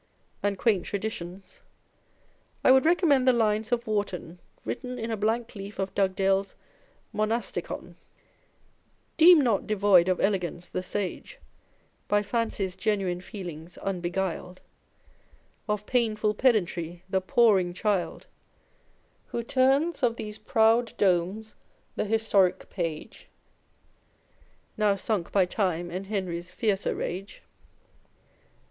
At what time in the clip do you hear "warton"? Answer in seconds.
3.85-4.39